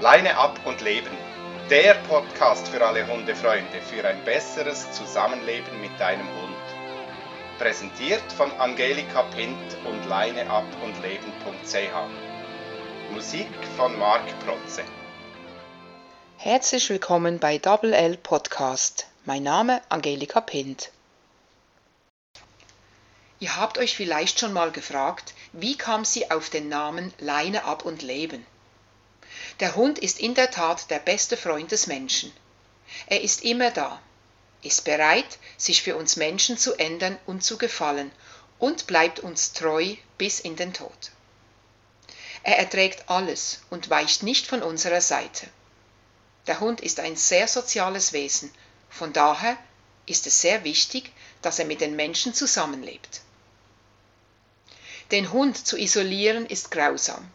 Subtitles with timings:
[0.00, 1.16] Leine ab und leben.
[1.70, 6.54] Der Podcast für alle Hundefreunde für ein besseres Zusammenleben mit deinem Hund.
[7.58, 9.56] Präsentiert von Angelika Pint
[9.86, 13.10] und leineab und leben.ch.
[13.10, 13.48] Musik
[13.78, 14.82] von Marc Protze.
[16.36, 19.06] Herzlich willkommen bei Double L Podcast.
[19.24, 20.90] Mein Name Angelika Pint.
[23.40, 27.86] Ihr habt euch vielleicht schon mal gefragt, wie kam sie auf den Namen Leine ab
[27.86, 28.44] und leben?
[29.60, 32.32] Der Hund ist in der Tat der beste Freund des Menschen.
[33.06, 34.00] Er ist immer da,
[34.62, 38.10] ist bereit, sich für uns Menschen zu ändern und zu gefallen
[38.58, 41.10] und bleibt uns treu bis in den Tod.
[42.42, 45.48] Er erträgt alles und weicht nicht von unserer Seite.
[46.46, 48.52] Der Hund ist ein sehr soziales Wesen,
[48.88, 49.58] von daher
[50.06, 51.10] ist es sehr wichtig,
[51.42, 53.20] dass er mit den Menschen zusammenlebt.
[55.10, 57.30] Den Hund zu isolieren ist grausam.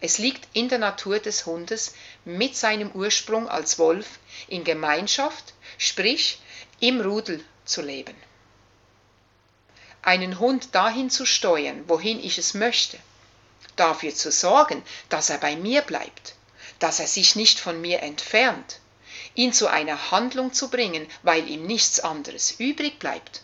[0.00, 6.40] Es liegt in der Natur des Hundes mit seinem Ursprung als Wolf in Gemeinschaft, sprich
[6.80, 8.16] im Rudel zu leben.
[10.02, 12.98] Einen Hund dahin zu steuern, wohin ich es möchte,
[13.76, 16.34] dafür zu sorgen, dass er bei mir bleibt,
[16.78, 18.80] dass er sich nicht von mir entfernt,
[19.34, 23.42] ihn zu einer Handlung zu bringen, weil ihm nichts anderes übrig bleibt,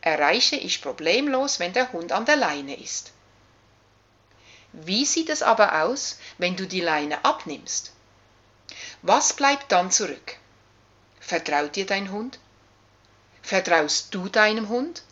[0.00, 3.12] erreiche ich problemlos, wenn der Hund an der Leine ist.
[4.78, 7.92] Wie sieht es aber aus, wenn du die Leine abnimmst?
[9.00, 10.36] Was bleibt dann zurück?
[11.18, 12.38] Vertraut dir dein Hund?
[13.40, 15.02] Vertraust du deinem Hund?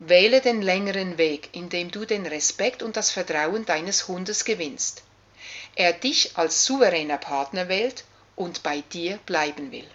[0.00, 5.04] Wähle den längeren Weg, indem du den Respekt und das Vertrauen deines Hundes gewinnst.
[5.76, 9.88] Er dich als souveräner Partner wählt und bei dir bleiben will.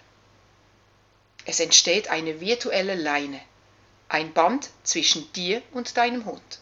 [1.44, 3.40] Es entsteht eine virtuelle Leine,
[4.08, 6.60] ein Band zwischen dir und deinem Hund.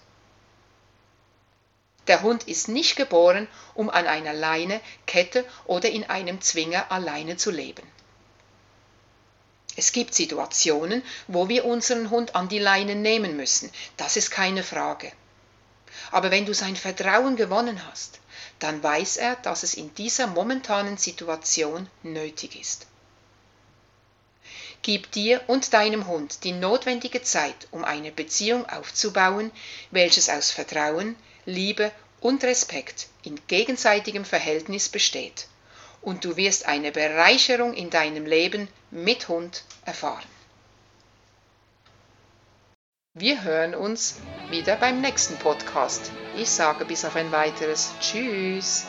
[2.13, 7.39] Der Hund ist nicht geboren, um an einer Leine, Kette oder in einem Zwinger alleine
[7.39, 7.91] zu leben.
[9.77, 14.63] Es gibt Situationen, wo wir unseren Hund an die Leine nehmen müssen, das ist keine
[14.63, 15.11] Frage.
[16.11, 18.20] Aber wenn du sein Vertrauen gewonnen hast,
[18.59, 22.89] dann weiß er, dass es in dieser momentanen Situation nötig ist.
[24.83, 29.51] Gib dir und deinem Hund die notwendige Zeit, um eine Beziehung aufzubauen,
[29.91, 31.91] welches aus Vertrauen, Liebe
[32.23, 35.49] und Respekt in gegenseitigem Verhältnis besteht,
[36.01, 40.27] und du wirst eine Bereicherung in deinem Leben mit Hund erfahren.
[43.15, 46.11] Wir hören uns wieder beim nächsten Podcast.
[46.37, 48.87] Ich sage bis auf ein weiteres Tschüss.